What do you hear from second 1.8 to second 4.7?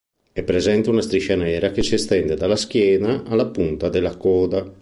si estende dalla schiena alla punta della coda.